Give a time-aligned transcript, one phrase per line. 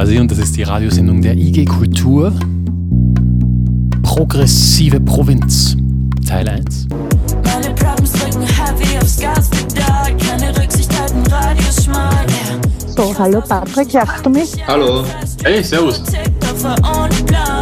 [0.00, 2.32] quasi und das ist die Radiosendung der IG Kultur.
[4.02, 5.76] Progressive Provinz,
[6.26, 6.88] Teil 1.
[7.44, 12.26] Meine Problems drücken heavy aufs Gaspedal, keine Rücksicht halten, Radius schmal.
[12.96, 14.66] So, hallo Patrick, hörst du mich?
[14.66, 15.04] Hallo.
[15.44, 16.02] Hey, servus.
[16.62, 17.59] Meine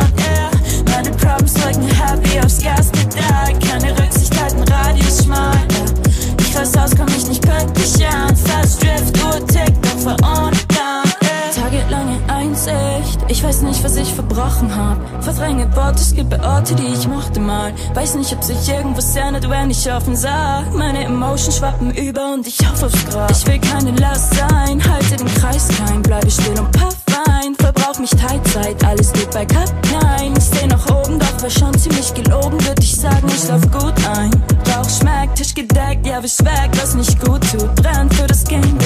[13.39, 14.99] ich weiß nicht, was ich verbrochen hab.
[15.23, 17.73] Verdränge Worte, es gibt Orte, die ich mochte mal.
[17.95, 20.75] Weiß nicht, ob sich irgendwas ändert, wenn ich offen sag.
[20.75, 23.31] Meine Emotions schwappen über und ich hoffe aufs Grab.
[23.31, 26.97] Ich will keine Last sein, halte den Kreis klein, bleibe still und puff
[27.29, 27.55] ein.
[27.55, 30.35] Verbrauch mich Teilzeit, alles geht bei Cup, nein.
[30.37, 33.95] Ich steh nach oben, doch war schon ziemlich gelogen, würde ich sagen, ich lauf gut
[34.17, 34.31] ein.
[34.75, 37.73] Rauch schmeckt, Tisch gedeckt, ja, wisch weg, was nicht gut tut.
[37.77, 38.78] Brennt für das Game,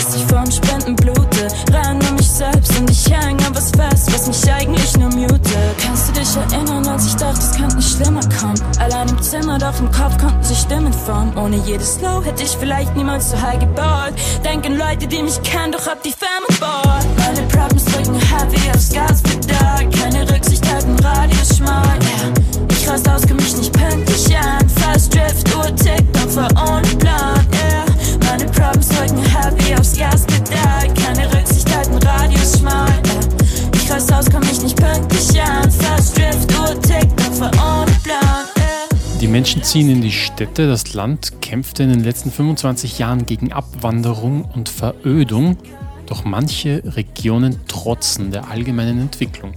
[9.33, 11.35] Zimmer, doch im Kopf konnten sich Stimmen formen.
[11.38, 14.13] Ohne jedes Low hätte ich vielleicht niemals so high gebaut.
[14.45, 17.07] Denken Leute, die mich kennen, doch hab die Femme bored.
[17.16, 19.88] Meine Problems drücken heavy aufs Gaspedal.
[19.88, 21.83] Keine Rücksicht halten, Radius schmal.
[21.83, 22.69] Yeah.
[22.73, 23.27] Ich rast aus,
[39.33, 40.66] Menschen ziehen in die Städte.
[40.66, 45.57] Das Land kämpfte in den letzten 25 Jahren gegen Abwanderung und Verödung.
[46.05, 49.55] Doch manche Regionen trotzen der allgemeinen Entwicklung.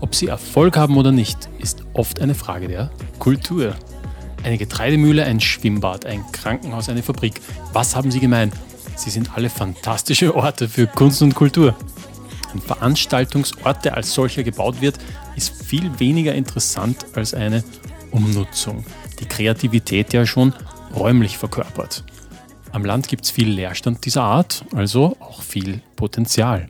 [0.00, 3.74] Ob sie Erfolg haben oder nicht, ist oft eine Frage der Kultur.
[4.44, 7.34] Eine Getreidemühle, ein Schwimmbad, ein Krankenhaus, eine Fabrik.
[7.74, 8.50] Was haben sie gemein?
[8.96, 11.76] Sie sind alle fantastische Orte für Kunst und Kultur.
[12.54, 14.96] Ein Veranstaltungsort, der als solcher gebaut wird,
[15.36, 17.62] ist viel weniger interessant als eine
[18.10, 18.84] Umnutzung,
[19.20, 20.52] die Kreativität ja schon
[20.94, 22.04] räumlich verkörpert.
[22.72, 26.68] Am Land gibt es viel Leerstand dieser Art, also auch viel Potenzial.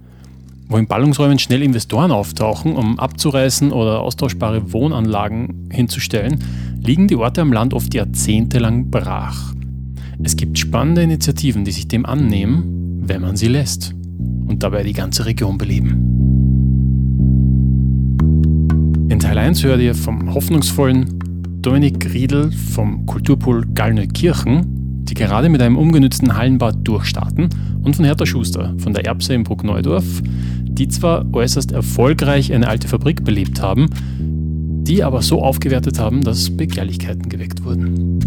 [0.68, 6.44] Wo in Ballungsräumen schnell Investoren auftauchen, um abzureißen oder austauschbare Wohnanlagen hinzustellen,
[6.80, 9.54] liegen die Orte am Land oft jahrzehntelang brach.
[10.22, 13.94] Es gibt spannende Initiativen, die sich dem annehmen, wenn man sie lässt
[14.46, 16.04] und dabei die ganze Region beleben.
[19.08, 21.17] In Teil 1 hört ihr vom hoffnungsvollen
[21.68, 27.50] Dominik Riedel vom Kulturpool Gallneukirchen die gerade mit einem umgenützten Hallenbad durchstarten,
[27.82, 30.22] und von Hertha Schuster von der Erbse in Bruckneudorf,
[30.64, 36.56] die zwar äußerst erfolgreich eine alte Fabrik belebt haben, die aber so aufgewertet haben, dass
[36.56, 38.18] Begehrlichkeiten geweckt wurden.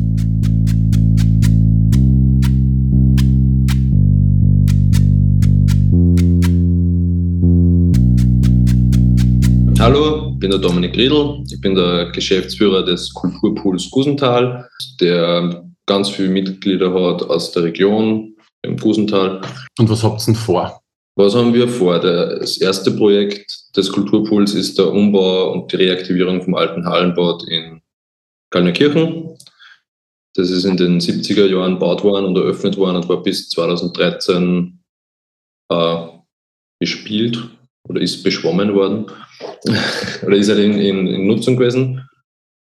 [9.79, 14.68] Hallo, bin der Dominik Riedl, ich bin der Geschäftsführer des Kulturpools Gusenthal,
[15.00, 19.41] der ganz viele Mitglieder hat aus der Region im Gusental.
[19.78, 20.81] Und was habt ihr denn vor?
[21.16, 22.00] Was haben wir vor?
[22.00, 27.81] Das erste Projekt des Kulturpools ist der Umbau und die Reaktivierung vom alten Hallenbad in
[28.50, 29.38] Kalnerkirchen.
[30.35, 34.81] Das ist in den 70er Jahren gebaut worden und eröffnet worden und war bis 2013
[35.69, 36.08] äh,
[36.79, 37.38] bespielt
[37.88, 39.06] oder ist beschwommen worden
[40.24, 42.08] oder ist halt in, in, in Nutzung gewesen.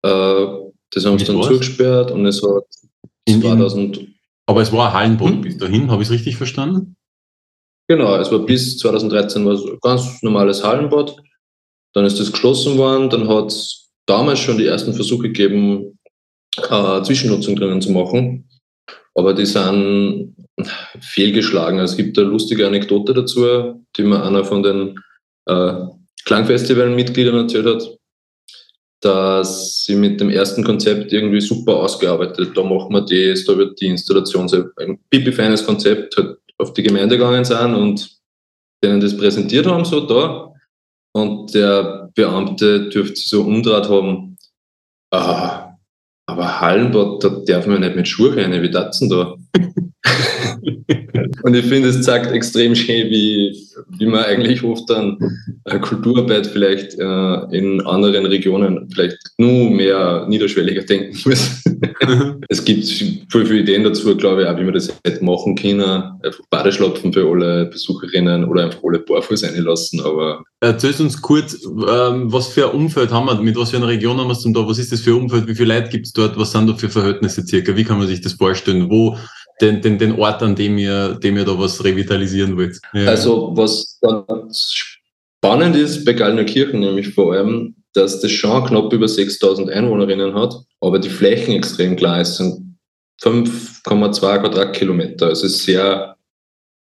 [0.03, 0.45] Äh,
[0.91, 2.65] das haben sie dann zugesperrt und es hat
[3.25, 4.07] in, 2000.
[4.45, 5.41] Aber es war ein Hallenbad hm?
[5.41, 6.95] bis dahin, habe ich es richtig verstanden?
[7.87, 11.15] Genau, es war bis 2013 war es ein ganz normales Hallenbad.
[11.93, 13.09] Dann ist das geschlossen worden.
[13.09, 15.99] Dann hat es damals schon die ersten Versuche gegeben,
[16.57, 18.49] äh, Zwischennutzung drinnen zu machen.
[19.15, 20.35] Aber die sind
[20.99, 21.79] fehlgeschlagen.
[21.79, 24.99] Also es gibt eine lustige Anekdote dazu, die mir einer von den
[25.45, 25.73] äh,
[26.25, 27.97] Klangfestival-Mitgliedern erzählt hat
[29.05, 32.57] dass sie mit dem ersten Konzept irgendwie super ausgearbeitet.
[32.57, 36.81] Da machen wir das, da wird die Installation so ein pipi-feines Konzept halt auf die
[36.81, 38.17] Gemeinde gegangen sind und
[38.83, 40.51] denen das präsentiert haben, so da.
[41.13, 44.37] Und der Beamte dürfte so umdraht haben,
[45.11, 45.64] ah,
[46.35, 49.35] aber Hallenbad, da darf man nicht mit Schuhe rein, wie das denn da?
[51.43, 53.55] Und ich finde, es zeigt extrem schön, wie,
[53.97, 55.17] wie man eigentlich oft dann
[55.81, 61.63] Kulturarbeit vielleicht äh, in anderen Regionen vielleicht nur mehr niederschwelliger denken muss.
[62.49, 65.81] es gibt viel, viele Ideen dazu, glaube ich, auch wie man das hätte machen können.
[65.81, 70.01] Einfach Badeschlapfen für alle Besucherinnen oder einfach alle barfuß reinlassen.
[70.01, 73.87] Aber Erzähl uns kurz, ähm, was für ein Umfeld haben wir, mit was für einer
[73.87, 74.67] Region haben wir es denn da?
[74.67, 75.47] Was ist das für ein Umfeld?
[75.47, 76.37] Wie viele Leute gibt es dort?
[76.37, 77.75] Was sind da für Verhältnisse circa?
[77.75, 78.89] Wie kann man sich das vorstellen?
[78.89, 79.17] Wo
[79.61, 82.79] den, den, den Ort, an dem ihr, dem ihr da was revitalisieren wollt.
[82.93, 83.07] Ja.
[83.07, 83.99] Also was
[85.45, 90.55] Spannend ist bei Gallnerkirchen nämlich vor allem, dass das schon knapp über 6000 Einwohnerinnen hat,
[90.81, 92.77] aber die Flächen extrem klein sind
[93.21, 95.27] 5,2 Quadratkilometer.
[95.27, 96.15] Also sehr,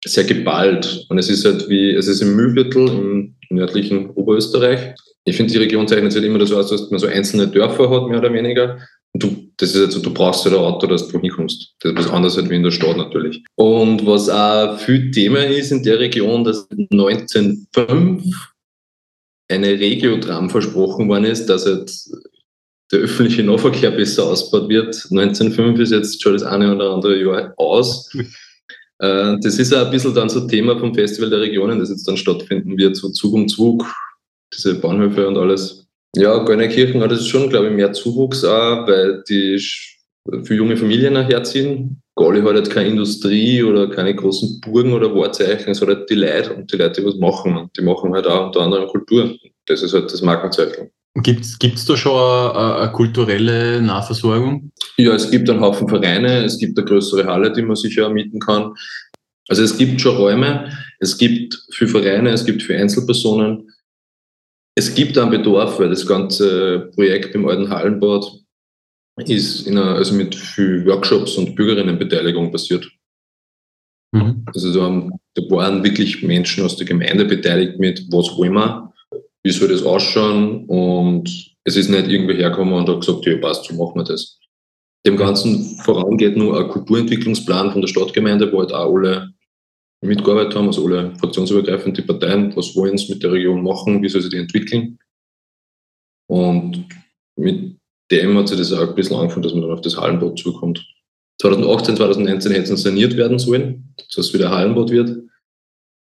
[0.04, 1.06] sehr geballt.
[1.08, 4.94] Und es ist halt wie, es ist im Mühlviertel im nördlichen Oberösterreich.
[5.24, 7.90] Ich finde, die Region zeichnet sich halt immer so aus, dass man so einzelne Dörfer
[7.90, 8.78] hat, mehr oder weniger.
[9.14, 11.74] Du, das ist also, du brauchst halt ein Auto, dass du hinkommst.
[11.80, 13.42] Das ist was anderes wie in der Stadt natürlich.
[13.56, 18.24] Und was auch viel Thema ist in der Region, dass 1905
[19.50, 21.90] eine Regiotram versprochen worden ist, dass halt
[22.92, 24.94] der öffentliche Nahverkehr besser ausgebaut wird.
[25.10, 28.10] 1905 ist jetzt schon das eine oder andere Jahr aus.
[29.00, 32.08] Äh, das ist auch ein bisschen dann so Thema vom Festival der Regionen, das jetzt
[32.08, 33.86] dann stattfinden wird, so Zug um Zug,
[34.52, 35.87] diese Bahnhöfe und alles.
[36.16, 39.62] Ja, Gönnekirchen hat es schon, glaube ich, mehr Zuwuchs auch, weil die
[40.44, 42.02] für junge Familien herziehen.
[42.16, 46.14] Gali hat halt keine Industrie oder keine großen Burgen oder Wahrzeichen, es hat halt die
[46.14, 47.56] Leute und die Leute, die was machen.
[47.56, 49.36] Und die machen halt auch unter anderem Kultur.
[49.66, 50.90] Das ist halt das Markenzeichen.
[51.22, 54.70] Gibt es da schon eine, eine, kulturelle Nahversorgung?
[54.98, 58.38] Ja, es gibt einen Haufen Vereine, es gibt eine größere Halle, die man sicher mieten
[58.40, 58.74] kann.
[59.48, 60.70] Also es gibt schon Räume,
[61.00, 63.68] es gibt für Vereine, es gibt für Einzelpersonen.
[64.78, 68.24] Es gibt einen Bedarf, weil das ganze Projekt im alten Hallenbad
[69.26, 72.88] ist in einer, also mit viel Workshops und Bürgerinnenbeteiligung passiert.
[74.12, 74.44] Mhm.
[74.46, 78.94] Also da, haben, da waren wirklich Menschen aus der Gemeinde beteiligt mit, was wollen wir,
[79.42, 81.28] wie soll das ausschauen und
[81.64, 84.38] es ist nicht irgendwie hergekommen und hat gesagt, ja passt, so machen wir das.
[85.04, 89.32] Dem Ganzen voran geht nur ein Kulturentwicklungsplan von der Stadtgemeinde, wo halt auch alle
[90.00, 94.08] mitgearbeitet haben, also alle fraktionsübergreifend die Parteien, was wollen sie mit der Region machen, wie
[94.08, 94.98] soll sie die entwickeln.
[96.28, 96.86] Und
[97.36, 97.76] mit
[98.10, 100.86] dem hat sich das auch ein bisschen angefangen, dass man dann auf das Hallenbad zukommt.
[101.40, 105.22] 2018, 2019 hätte es saniert werden sollen, dass es wieder Hallenbad wird.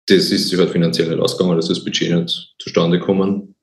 [0.08, 3.56] Das ist sich halt finanziell nicht ausgegangen, dass das Budget nicht zustande gekommen.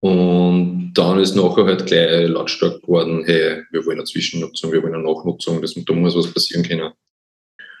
[0.00, 4.94] Und dann ist nachher halt gleich lautstark geworden, hey, wir wollen eine Zwischennutzung, wir wollen
[4.94, 6.92] eine Nachnutzung, das, da muss was passieren können.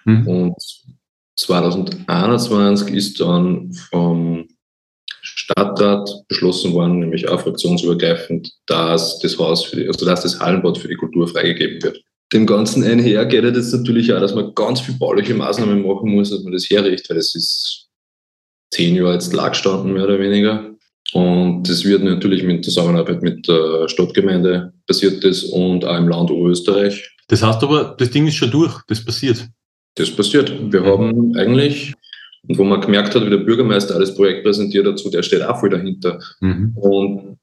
[0.04, 0.26] Mhm.
[0.28, 0.82] Und
[1.36, 4.48] 2021 ist dann vom
[5.22, 10.78] Stadtrat beschlossen worden, nämlich auch fraktionsübergreifend, dass das Haus für die, also dass das Hallenbad
[10.78, 12.02] für die Kultur freigegeben wird.
[12.32, 16.30] Dem Ganzen einher geht jetzt natürlich auch, dass man ganz viel bauliche Maßnahmen machen muss,
[16.30, 17.88] dass man das herrichtet, weil es ist
[18.72, 20.72] zehn Jahre jetzt lag gestanden, mehr oder weniger.
[21.12, 26.30] Und das wird natürlich mit Zusammenarbeit mit der Stadtgemeinde passiert das und auch im Land
[26.30, 27.14] Oberösterreich.
[27.28, 29.46] Das heißt aber, das Ding ist schon durch, das passiert.
[29.96, 30.72] Das passiert.
[30.72, 30.86] Wir mhm.
[30.86, 31.94] haben eigentlich,
[32.48, 35.58] und wo man gemerkt hat, wie der Bürgermeister alles Projekt präsentiert dazu, der steht auch
[35.60, 36.18] voll dahinter.
[36.40, 36.72] Mhm.
[36.76, 37.38] Und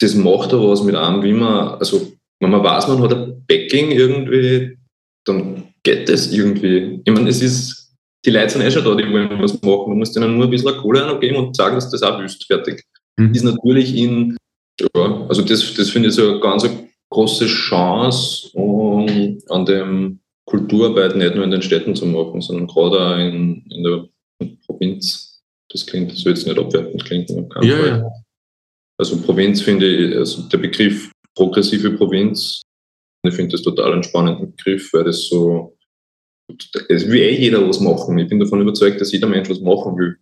[0.00, 3.44] das macht auch was mit einem, wie man, also wenn man weiß, man hat ein
[3.46, 4.78] Backing irgendwie,
[5.24, 7.00] dann geht das irgendwie.
[7.04, 9.88] Ich meine, es ist, die Leute sind eh schon da, die wollen was machen.
[9.88, 12.84] Man muss denen nur ein bisschen Kohle geben und sagen, dass das auch wüsst, fertig.
[13.16, 13.34] Mhm.
[13.34, 14.36] Ist natürlich in,
[14.80, 16.68] ja, also das, das finde ich so eine ganz
[17.10, 22.98] große Chance um, an dem Kulturarbeit nicht nur in den Städten zu machen, sondern gerade
[22.98, 24.08] auch in, in der
[24.66, 25.42] Provinz.
[25.70, 27.50] Das klingt, das soll jetzt nicht abwertend klingen.
[27.62, 28.10] Ja, ja.
[28.98, 32.62] Also Provinz finde ich, also der Begriff progressive Provinz,
[33.26, 35.76] ich finde das total einen spannenden Begriff, weil das so,
[36.88, 38.18] es will eh jeder was machen.
[38.18, 40.16] Ich bin davon überzeugt, dass jeder Mensch was machen will.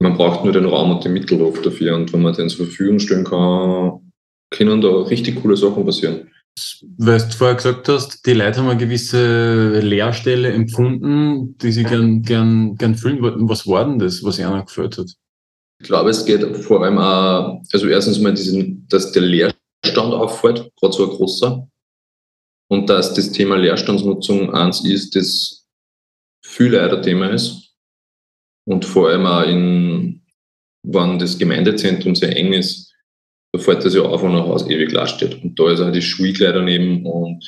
[0.00, 1.96] Man braucht nur den Raum und die Mittel dafür.
[1.96, 4.12] Und wenn man den zur Verfügung stellen kann,
[4.50, 6.30] können da richtig coole Sachen passieren
[6.96, 12.22] weil du vorher gesagt hast, die Leute haben eine gewisse Leerstelle empfunden, die sie gern,
[12.22, 13.48] gern, gern füllen wollten.
[13.48, 15.10] Was war denn das, was ihnen gefällt hat?
[15.80, 20.70] Ich glaube, es geht vor allem auch, also erstens mal, diesen, dass der Leerstand auffällt,
[20.76, 21.68] gerade so ein großer.
[22.70, 25.66] Und dass das Thema Leerstandsnutzung eins ist, das
[26.44, 27.74] viel leider Thema ist.
[28.66, 30.26] Und vor allem auch in,
[30.82, 32.87] wann das Gemeindezentrum sehr eng ist,
[33.52, 35.42] da fällt das ja auf, wenn ein Haus ewig leer steht.
[35.42, 37.44] Und da ist auch die Schule gleich daneben und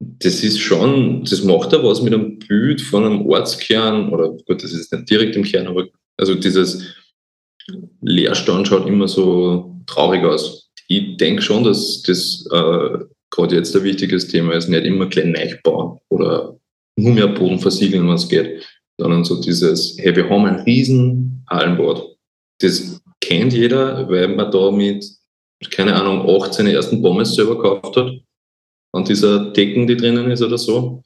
[0.00, 4.62] das ist schon, das macht ja was mit einem Bild von einem Ortskern, oder gut,
[4.62, 6.94] das ist nicht direkt im Kern, aber also dieses
[8.00, 10.70] Leerstand schaut immer so traurig aus.
[10.86, 12.98] Ich denke schon, dass das äh,
[13.30, 16.56] gerade jetzt ein wichtiges Thema ist, nicht immer klein bauen oder
[16.96, 18.64] nur mehr Boden versiegeln, wenn es geht,
[18.98, 22.04] sondern so dieses, hey, wir haben ein riesen Hallenbad.
[22.60, 25.04] Das kennt jeder, weil man da mit,
[25.70, 28.12] keine Ahnung, 18 ersten Pommes selber gekauft hat.
[28.92, 31.02] Und dieser Decken, die drinnen ist oder so.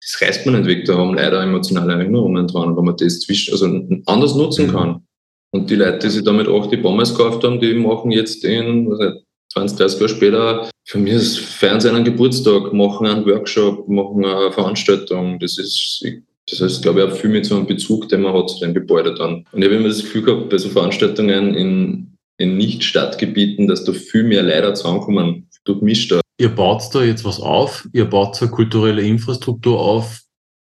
[0.00, 0.84] Das reißt man nicht weg.
[0.84, 3.66] Da haben leider emotionale Erinnerungen dran, wenn man das zwischen, also
[4.06, 4.72] anders nutzen mhm.
[4.72, 5.06] kann.
[5.52, 8.90] Und die Leute, die sich damit auch die Pommes gekauft haben, die machen jetzt in,
[8.90, 13.86] was nicht, 20, 30 Jahre später, für mich ist Fernsehen einen Geburtstag, machen einen Workshop,
[13.86, 15.38] machen eine Veranstaltung.
[15.38, 18.34] Das ist, ich Das heißt, glaube ich, auch viel mit so einem Bezug, den man
[18.34, 19.46] hat zu dem Gebäude dann.
[19.52, 23.92] Und ich habe immer das Gefühl gehabt, bei so Veranstaltungen in, in Nicht-Stadtgebieten, dass da
[23.92, 26.14] viel mehr Leute zusammenkommen, durchmischt.
[26.38, 30.22] Ihr baut da jetzt was auf, ihr baut so eine kulturelle Infrastruktur auf,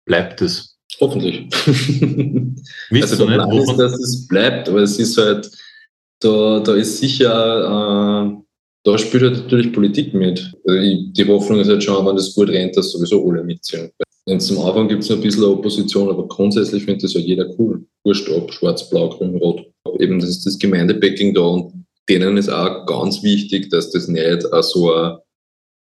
[0.05, 0.77] bleibt es?
[1.01, 1.49] Hoffentlich.
[2.91, 5.51] Also der nicht, Plan ist, dass es bleibt, aber es ist halt,
[6.21, 8.43] da, da ist sicher, äh,
[8.85, 10.53] da spielt halt natürlich Politik mit.
[10.67, 13.91] Also die Hoffnung ist halt schon, wenn das gut rennt, dass sowieso alle mitziehen.
[14.29, 17.49] Ganz am Anfang gibt es noch ein bisschen Opposition, aber grundsätzlich findet das ja jeder
[17.59, 17.85] cool.
[18.05, 19.67] Wurscht ob schwarz, blau, grün, rot.
[19.99, 24.43] Eben das ist das Gemeindebacking da und denen ist auch ganz wichtig, dass das nicht
[24.61, 25.17] so ein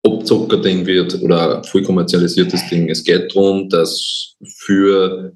[0.06, 2.90] Abzocker-Ding wird oder ein voll kommerzialisiertes Ding.
[2.90, 5.34] Es geht darum, dass für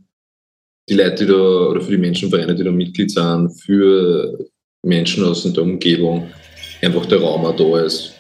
[0.90, 4.48] die Leute, die da, oder für die Menschenvereine, die da Mitglied sind, für
[4.86, 6.30] Menschen aus der Umgebung
[6.82, 8.14] einfach der Raum auch da ist.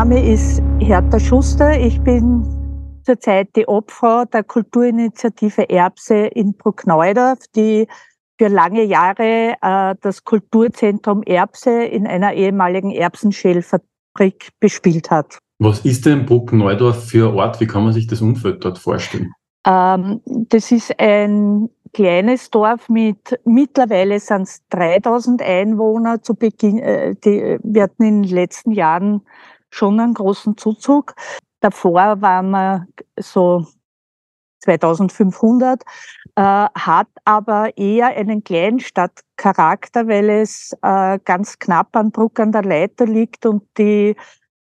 [0.00, 1.78] Name ist Hertha Schuster.
[1.78, 2.42] Ich bin
[3.04, 7.86] zurzeit die Obfrau der Kulturinitiative Erbse in Bruckneudorf, die
[8.38, 15.38] für lange Jahre äh, das Kulturzentrum Erbse in einer ehemaligen Erbsenschälfabrik bespielt hat.
[15.58, 17.60] was ist denn Bruck-Neudorf für ein Ort?
[17.60, 19.34] Wie kann man sich das Umfeld dort vorstellen?
[19.66, 27.14] Ähm, das ist ein kleines Dorf mit, mittlerweile sind es 3000 Einwohner zu Beginn, äh,
[27.22, 29.20] die, wir hatten in den letzten Jahren
[29.70, 31.14] schon einen großen Zuzug.
[31.60, 32.86] Davor waren wir
[33.16, 33.66] so
[34.60, 35.82] 2500,
[36.36, 42.62] äh, hat aber eher einen Kleinstadtcharakter, weil es äh, ganz knapp an Bruck an der
[42.62, 44.16] Leiter liegt und die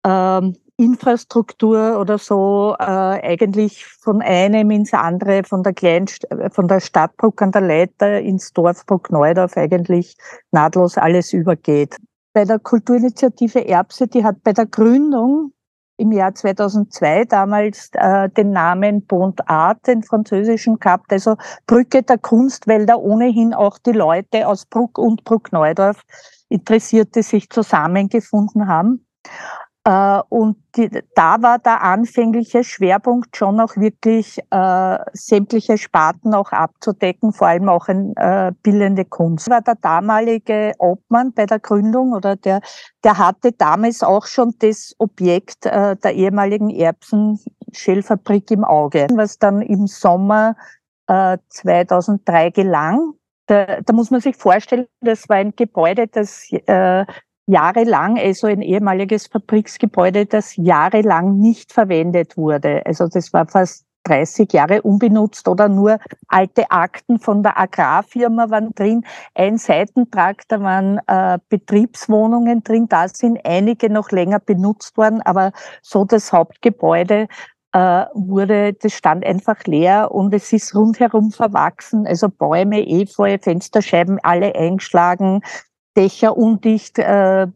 [0.04, 6.80] ähm, Infrastruktur oder so äh, eigentlich von einem ins andere, von der Kleinst von der
[6.80, 10.16] Stadtbruck an der Leiter ins Dorf Bruck-Neudorf eigentlich
[10.52, 11.98] nahtlos alles übergeht.
[12.34, 15.54] Bei der Kulturinitiative Erbse, die hat bei der Gründung
[15.98, 21.38] im Jahr 2002 damals äh, den Namen Bond Art, den französischen, gehabt, also
[21.68, 26.02] Brücke der Kunst, weil da ohnehin auch die Leute aus Bruck und Bruck-Neudorf
[26.50, 29.08] Interessierte sich zusammengefunden haben.
[29.86, 36.54] Äh, und die, da war der anfängliche Schwerpunkt schon auch wirklich äh, sämtliche Sparten auch
[36.54, 39.50] abzudecken, vor allem auch in äh, bildende Kunst.
[39.50, 42.62] War der damalige Obmann bei der Gründung oder der,
[43.04, 49.62] der hatte damals auch schon das Objekt äh, der ehemaligen Erbsen-Schellfabrik im Auge, was dann
[49.62, 50.56] im Sommer
[51.08, 53.16] äh, 2003 gelang.
[53.48, 57.06] Da, da muss man sich vorstellen, das war ein Gebäude, das äh,
[57.46, 62.86] jahrelang, also ein ehemaliges Fabriksgebäude, das jahrelang nicht verwendet wurde.
[62.86, 65.98] Also das war fast 30 Jahre unbenutzt oder nur
[66.28, 69.06] alte Akten von der Agrarfirma waren drin.
[69.34, 75.52] Ein Seitentrakt, da waren äh, Betriebswohnungen drin, da sind einige noch länger benutzt worden, aber
[75.82, 77.28] so das Hauptgebäude
[77.72, 84.20] äh, wurde, das stand einfach leer und es ist rundherum verwachsen, also Bäume, Efeu, Fensterscheiben,
[84.22, 85.42] alle eingeschlagen,
[85.96, 87.00] Dächer undicht.
[87.00, 87.48] Äh,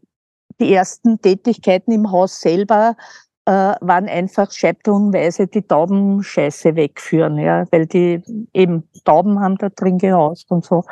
[0.60, 2.96] die ersten Tätigkeiten im Haus selber
[3.44, 9.98] äh, waren einfach scheibtelnweise die Taubenscheiße wegführen, ja, weil die eben Tauben haben da drin
[9.98, 10.84] gehaust und so.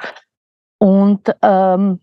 [0.78, 2.00] Und ähm,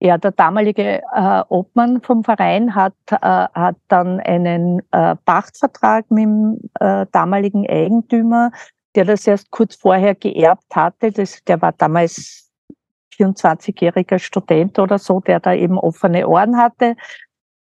[0.00, 6.24] ja, der damalige äh, Obmann vom Verein hat, äh, hat dann einen äh, Pachtvertrag mit
[6.24, 8.52] dem äh, damaligen Eigentümer,
[8.94, 11.10] der das erst kurz vorher geerbt hatte.
[11.10, 12.47] Das, der war damals
[13.18, 16.96] 24-jähriger Student oder so, der da eben offene Ohren hatte,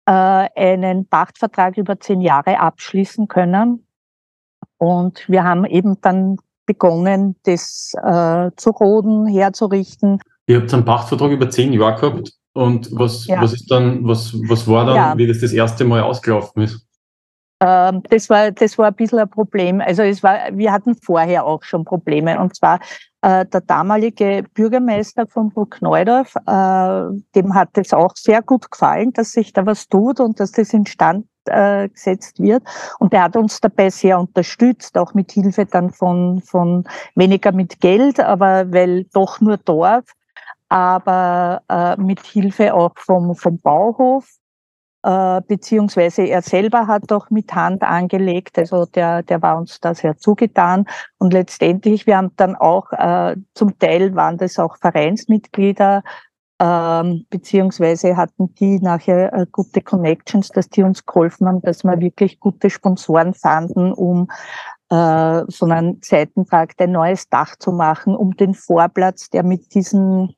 [0.07, 3.87] äh, einen Pachtvertrag über zehn Jahre abschließen können.
[4.79, 10.20] Und wir haben eben dann begonnen, das äh, zu roden, herzurichten.
[10.46, 13.40] Ihr habt einen Pachtvertrag über zehn Jahre gehabt und was, ja.
[13.40, 15.16] was ist dann, was, was war dann, ja.
[15.16, 16.87] wie das das erste Mal ausgelaufen ist?
[17.61, 19.81] Ähm, das war, das war ein bisschen ein Problem.
[19.81, 22.38] Also es war, wir hatten vorher auch schon Probleme.
[22.38, 22.81] Und zwar
[23.22, 29.52] der damalige Bürgermeister von Bruckneudorf, äh, dem hat es auch sehr gut gefallen, dass sich
[29.52, 32.62] da was tut und dass das instand äh, gesetzt wird.
[32.98, 37.81] Und er hat uns dabei sehr unterstützt, auch mit Hilfe dann von, von weniger mit
[37.81, 40.04] Geld, aber weil doch nur Dorf,
[40.68, 44.48] aber äh, mit Hilfe auch vom, vom Bauhof äh,
[45.03, 50.17] beziehungsweise er selber hat doch mit Hand angelegt, also der, der war uns da sehr
[50.19, 50.87] zugetan.
[51.19, 56.03] Und letztendlich, wir haben dann auch, äh, zum Teil waren das auch Vereinsmitglieder,
[56.61, 62.01] ähm, beziehungsweise hatten die nachher äh, gute Connections, dass die uns geholfen haben, dass wir
[62.01, 64.29] wirklich gute Sponsoren fanden, um
[64.91, 70.35] äh, so einen Seitentrakt ein neues Dach zu machen, um den Vorplatz, der mit diesen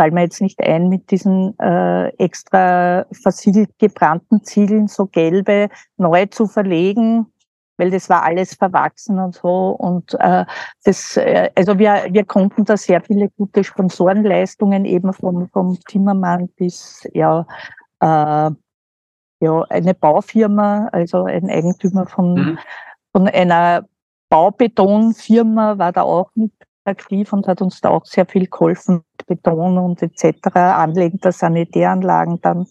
[0.00, 6.24] fallen mir jetzt nicht ein, mit diesen äh, extra versiegelt gebrannten Ziegeln, so gelbe, neu
[6.24, 7.26] zu verlegen,
[7.76, 9.76] weil das war alles verwachsen und so.
[9.78, 10.46] Und äh,
[10.84, 16.48] das, äh, also wir, wir konnten da sehr viele gute Sponsorenleistungen eben vom, vom Zimmermann
[16.56, 17.46] bis ja,
[18.00, 18.50] äh,
[19.40, 22.58] ja eine Baufirma, also ein Eigentümer von, mhm.
[23.12, 23.84] von einer
[24.30, 26.52] Baubetonfirma war da auch mit
[26.86, 32.40] aktiv und hat uns da auch sehr viel geholfen, Beton und etc., Anlegen der Sanitäranlagen
[32.40, 32.66] dann.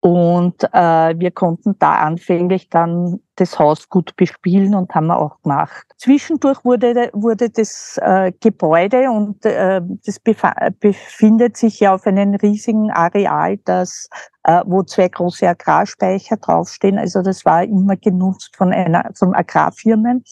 [0.00, 5.42] Und äh, wir konnten da anfänglich dann das Haus gut bespielen und haben wir auch
[5.42, 5.84] gemacht.
[5.96, 12.92] Zwischendurch wurde, wurde das äh, Gebäude und äh, das befindet sich ja auf einem riesigen
[12.92, 14.08] Areal, das,
[14.44, 16.98] äh, wo zwei große Agrarspeicher draufstehen.
[16.98, 20.22] Also das war immer genutzt von einer, von Agrarfirmen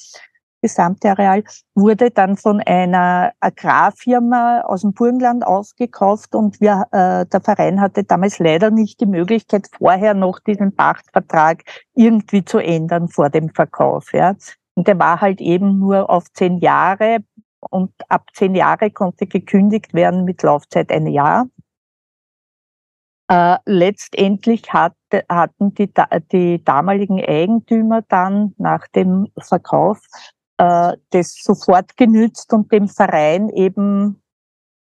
[0.65, 7.41] gesamte Areal, wurde dann von einer Agrarfirma aus dem Burgenland aufgekauft und wir, äh, der
[7.43, 13.29] Verein hatte damals leider nicht die Möglichkeit, vorher noch diesen Pachtvertrag irgendwie zu ändern vor
[13.29, 14.15] dem Verkauf.
[14.15, 14.35] Ja.
[14.75, 17.19] Und der war halt eben nur auf zehn Jahre
[17.69, 21.47] und ab zehn Jahre konnte gekündigt werden mit Laufzeit ein Jahr.
[23.29, 24.95] Äh, letztendlich hat,
[25.29, 25.93] hatten die,
[26.33, 30.01] die damaligen Eigentümer dann nach dem Verkauf
[31.15, 34.21] das sofort genützt und dem Verein eben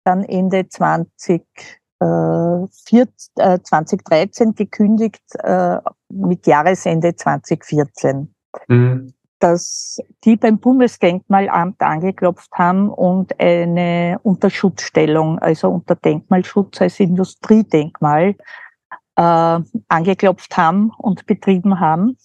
[0.05, 1.43] dann Ende 20,
[2.01, 2.67] äh,
[3.63, 5.79] 2013 gekündigt äh,
[6.11, 8.35] mit Jahresende 2014.
[8.67, 9.13] Mhm.
[9.41, 18.35] dass die beim Bundesdenkmalamt angeklopft haben und eine Unterschutzstellung, also unter Denkmalschutz als Industriedenkmal,
[19.17, 22.17] äh, angeklopft haben und betrieben haben.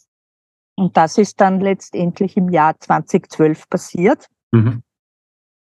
[0.76, 4.28] Und das ist dann letztendlich im Jahr 2012 passiert.
[4.52, 4.84] Mhm.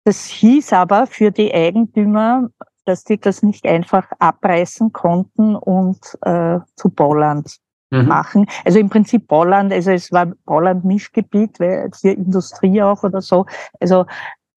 [0.03, 2.49] Das hieß aber für die Eigentümer,
[2.85, 7.57] dass die das nicht einfach abreißen konnten und äh, zu Bauland
[7.89, 8.07] mhm.
[8.07, 8.45] machen.
[8.65, 13.45] Also im Prinzip Bauland, also es war Bauland-Mischgebiet, weil für Industrie auch oder so.
[13.79, 14.05] Also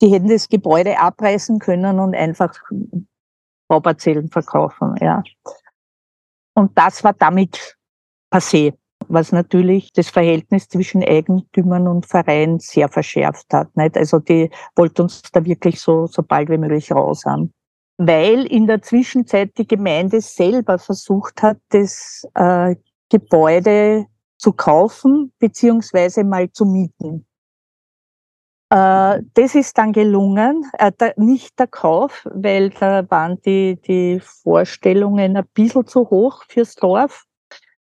[0.00, 2.54] die hätten das Gebäude abreißen können und einfach
[3.68, 5.22] Bauparzellen verkaufen, ja.
[6.54, 7.76] Und das war damit
[8.32, 8.74] passé,
[9.08, 13.76] was natürlich das Verhältnis zwischen Eigentümern und Verein sehr verschärft hat.
[13.76, 13.96] Nicht?
[13.96, 17.52] Also die wollten uns da wirklich so, so bald wie möglich raus haben.
[17.98, 22.76] Weil in der Zwischenzeit die Gemeinde selber versucht hat, das äh,
[23.10, 24.06] Gebäude
[24.38, 27.26] zu kaufen beziehungsweise mal zu mieten.
[28.70, 35.36] Äh, das ist dann gelungen, äh, nicht der Kauf, weil da waren die, die Vorstellungen
[35.36, 37.24] ein bisschen zu hoch fürs Dorf,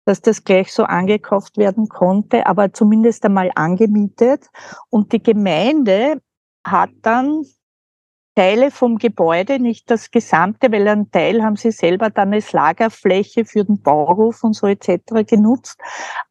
[0.06, 4.48] dass das gleich so angekauft werden konnte, aber zumindest einmal angemietet.
[4.88, 6.22] Und die Gemeinde
[6.64, 7.44] hat dann
[8.36, 13.46] Teile vom Gebäude, nicht das gesamte, weil ein Teil haben sie selber dann als Lagerfläche
[13.46, 15.26] für den Bauhof und so etc.
[15.26, 15.80] genutzt.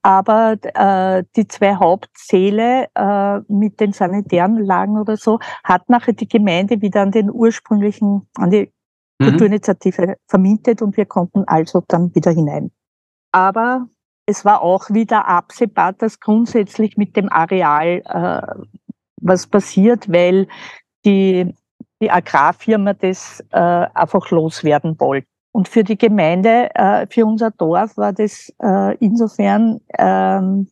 [0.03, 6.79] Aber äh, die zwei Hauptsäle äh, mit den Sanitäranlagen oder so hat nachher die Gemeinde
[6.81, 8.71] wieder an den ursprünglichen, an die
[9.19, 9.25] mhm.
[9.25, 12.71] Kulturinitiative vermietet und wir konnten also dann wieder hinein.
[13.35, 13.89] Aber
[14.25, 18.63] es war auch wieder absehbar, dass grundsätzlich mit dem Areal äh,
[19.21, 20.47] was passiert, weil
[21.03, 21.53] die
[22.01, 23.57] die Agrarfirma das äh,
[23.93, 25.27] einfach loswerden wollte.
[25.51, 30.69] Und für die Gemeinde, äh, für unser Dorf war das äh, insofern, ähm,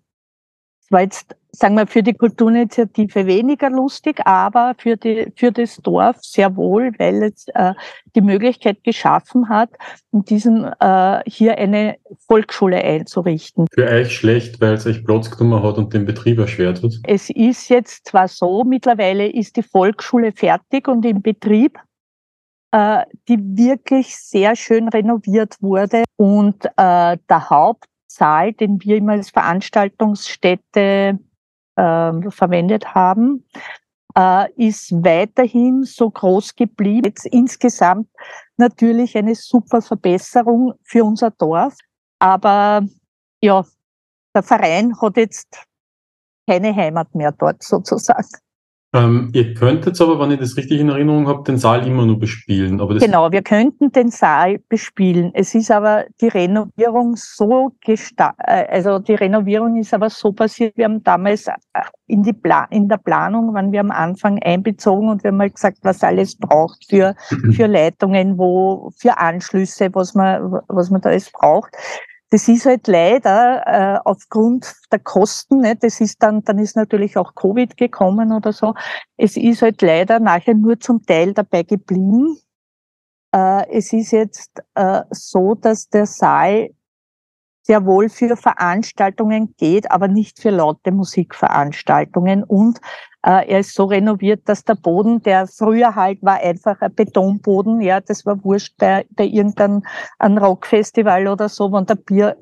[0.90, 6.18] war jetzt sagen wir, für die Kulturinitiative weniger lustig, aber für, die, für das Dorf
[6.22, 7.74] sehr wohl, weil es äh,
[8.16, 9.70] die Möglichkeit geschaffen hat,
[10.12, 13.68] in diesem äh, hier eine Volksschule einzurichten.
[13.72, 16.92] Für euch schlecht, weil es euch Platz genommen hat und den Betrieb erschwert hat?
[17.04, 21.78] Es ist jetzt zwar so, mittlerweile ist die Volksschule fertig und im Betrieb,
[22.72, 29.30] äh, die wirklich sehr schön renoviert wurde und äh, der Hauptsaal, den wir immer als
[29.30, 31.20] Veranstaltungsstätte
[31.76, 33.46] äh, verwendet haben,
[34.16, 37.08] äh, ist weiterhin so groß geblieben.
[37.08, 38.08] Jetzt insgesamt
[38.58, 41.76] natürlich eine super Verbesserung für unser Dorf.
[42.20, 42.86] Aber
[43.42, 43.66] ja,
[44.36, 45.66] der Verein hat jetzt
[46.48, 48.28] keine Heimat mehr dort sozusagen.
[48.96, 52.20] Ähm, ihr könntet aber, wenn ich das richtig in Erinnerung habe, den Saal immer nur
[52.20, 52.78] bespielen.
[52.78, 55.32] Genau, wir könnten den Saal bespielen.
[55.34, 60.78] Es ist aber die Renovierung so gesta äh, also die Renovierung ist aber so passiert.
[60.78, 61.54] Wir haben damals äh,
[62.06, 65.50] in, die Pla in der Planung, waren wir am Anfang einbezogen und wir haben mal
[65.50, 67.16] gesagt, was alles braucht für,
[67.54, 71.76] für Leitungen, wo, für Anschlüsse, was man, was man da alles braucht
[72.34, 77.16] das ist halt leider äh, aufgrund der Kosten, ne, das ist dann, dann ist natürlich
[77.16, 78.74] auch Covid gekommen oder so.
[79.18, 82.40] Es ist halt leider nachher nur zum Teil dabei geblieben.
[83.36, 86.72] Äh, es ist jetzt äh, so, dass der Saal
[87.64, 92.44] sehr wohl für Veranstaltungen geht, aber nicht für laute Musikveranstaltungen.
[92.44, 92.80] Und
[93.26, 97.82] äh, er ist so renoviert, dass der Boden, der früher halt war einfach ein Betonboden,
[97.82, 99.82] ja, das war wurscht bei, bei irgendeinem
[100.22, 102.38] Rockfestival oder so, wenn der Bier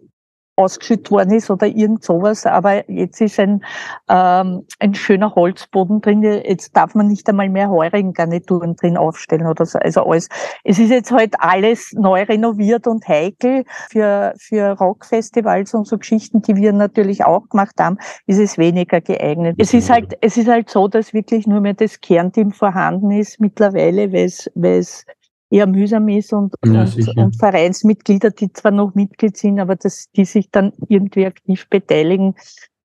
[0.55, 2.45] ausgeschüttet worden ist oder irgend sowas.
[2.45, 3.63] Aber jetzt ist ein,
[4.09, 6.23] ähm, ein schöner Holzboden drin.
[6.23, 9.79] Jetzt darf man nicht einmal mehr heurigen Garnituren drin aufstellen oder so.
[9.79, 10.29] Also alles.
[10.63, 16.41] Es ist jetzt halt alles neu renoviert und heikel für, für Rockfestivals und so Geschichten,
[16.41, 19.55] die wir natürlich auch gemacht haben, ist es weniger geeignet.
[19.57, 23.39] Es ist halt, es ist halt so, dass wirklich nur mehr das Kernteam vorhanden ist
[23.39, 25.05] mittlerweile, weil es, weil es
[25.51, 30.09] eher mühsam ist und, ja, und, und, Vereinsmitglieder, die zwar noch Mitglied sind, aber das,
[30.15, 32.35] die sich dann irgendwie aktiv beteiligen,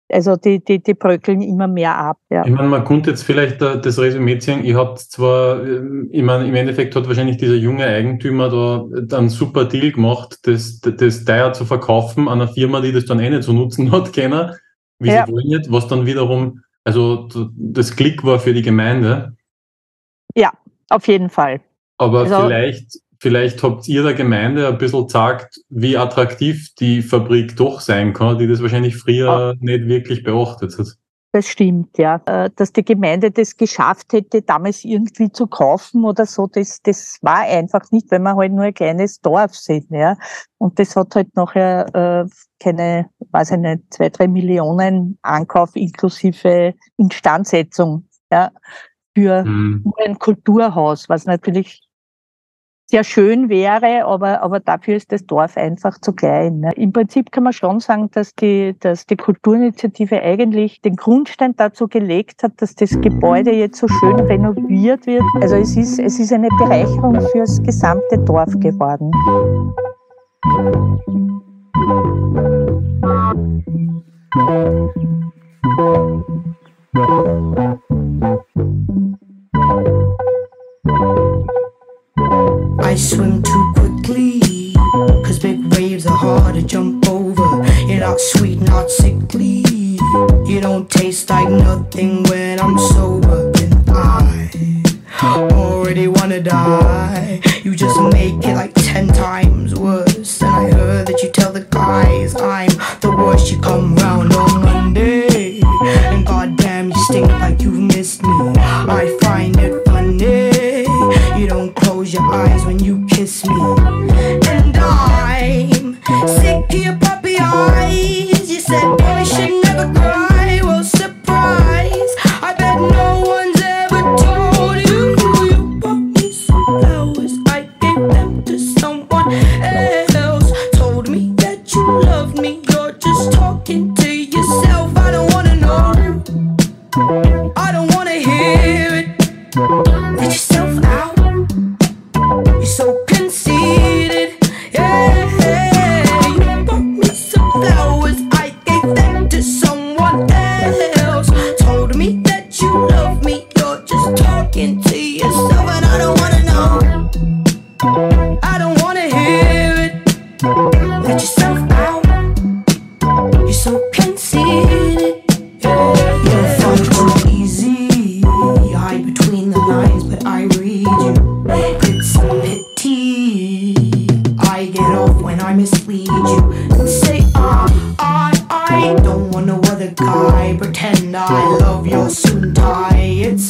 [0.08, 2.18] also die, die, die bröckeln immer mehr ab.
[2.30, 2.44] Ja.
[2.44, 6.46] Ich meine, man könnte jetzt vielleicht das Resümee ziehen, ihr habt zwar, ähm, ich meine,
[6.46, 8.48] im Endeffekt hat wahrscheinlich dieser junge Eigentümer
[9.02, 13.06] da einen super Deal gemacht, das, das teuer zu verkaufen an einer Firma, die das
[13.06, 14.56] dann eh nicht zu nutzen hat, keiner,
[14.98, 15.24] wie ja.
[15.26, 19.36] sie wollen nicht, was dann wiederum, also das Klick war für die Gemeinde.
[20.36, 20.52] Ja,
[20.88, 21.60] auf jeden Fall.
[21.98, 27.56] Aber also, vielleicht, vielleicht habt ihr der Gemeinde ein bisschen gesagt, wie attraktiv die Fabrik
[27.56, 29.64] doch sein kann, die das wahrscheinlich früher oh.
[29.64, 30.96] nicht wirklich beachtet hat.
[31.36, 32.18] Das stimmt, ja.
[32.24, 37.18] Äh, dass die Gemeinde das geschafft hätte, damals irgendwie zu kaufen oder so, das, das
[37.20, 40.16] war einfach nicht, weil wir halt nur ein kleines Dorf sind, ja.
[40.56, 42.28] Und das hat halt nachher äh,
[42.58, 48.50] keine, weiß ich nicht, zwei, drei Millionen Ankauf inklusive Instandsetzung, ja,
[49.14, 49.92] für mhm.
[50.02, 51.85] ein Kulturhaus, was natürlich
[52.88, 56.60] sehr schön wäre, aber, aber dafür ist das Dorf einfach zu klein.
[56.60, 56.72] Ne?
[56.76, 61.88] Im Prinzip kann man schon sagen, dass die, dass die Kulturinitiative eigentlich den Grundstein dazu
[61.88, 65.24] gelegt hat, dass das Gebäude jetzt so schön renoviert wird.
[65.40, 69.10] Also es ist, es ist eine Bereicherung fürs gesamte Dorf geworden.
[74.38, 74.65] I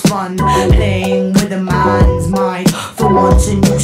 [0.09, 3.76] fun playing with a man's mind for once, and you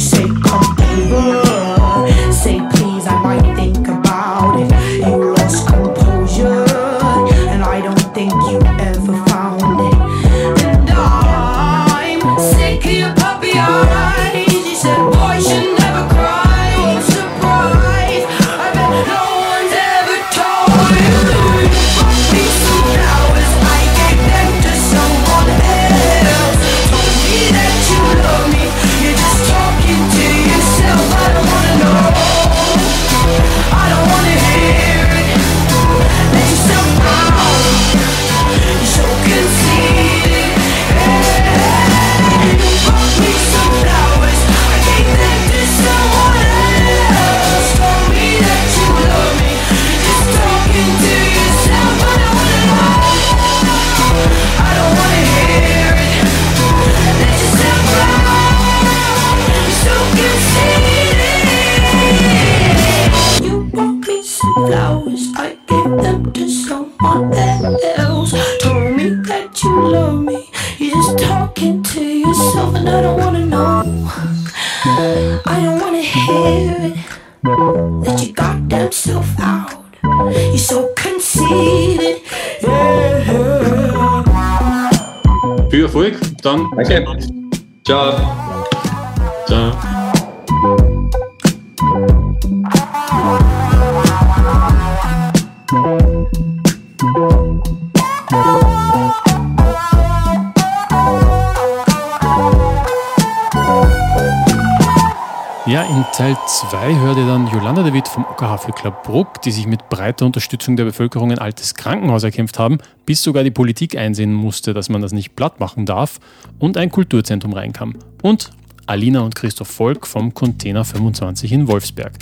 [108.33, 112.79] OKH Club Bruck, die sich mit breiter Unterstützung der Bevölkerung ein altes Krankenhaus erkämpft haben,
[113.05, 116.19] bis sogar die Politik einsehen musste, dass man das nicht platt machen darf
[116.57, 117.95] und ein Kulturzentrum reinkam.
[118.21, 118.49] Und
[118.87, 122.13] Alina und Christoph Volk vom Container 25 in Wolfsberg,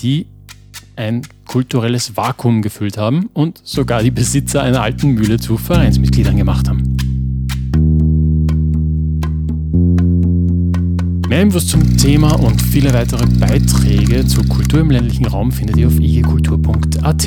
[0.00, 0.26] die
[0.96, 6.68] ein kulturelles Vakuum gefüllt haben und sogar die Besitzer einer alten Mühle zu Vereinsmitgliedern gemacht
[6.68, 6.91] haben.
[11.32, 15.86] Mehr Infos zum Thema und viele weitere Beiträge zur Kultur im ländlichen Raum findet ihr
[15.86, 17.26] auf igkultur.at.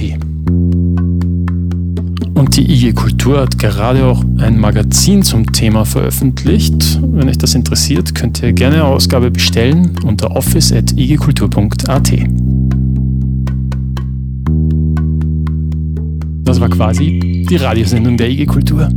[2.35, 6.99] Und die IG Kultur hat gerade auch ein Magazin zum Thema veröffentlicht.
[7.01, 12.11] Wenn euch das interessiert, könnt ihr gerne eine Ausgabe bestellen unter office.igkultur.at.
[16.43, 18.87] Das war quasi die Radiosendung der IG Kultur.